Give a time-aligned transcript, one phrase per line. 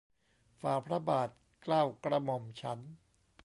[0.61, 1.29] ฝ่าพระบาท
[1.61, 2.79] เกล้ากระหม่อมฉัน